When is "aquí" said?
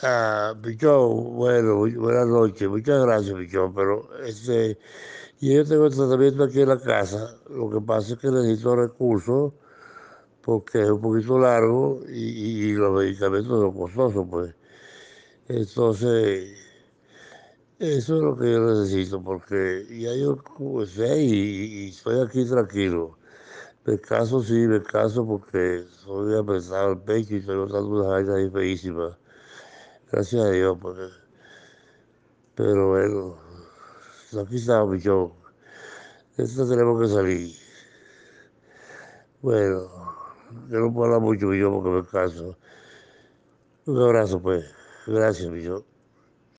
6.44-6.60, 22.20-22.44, 34.42-34.56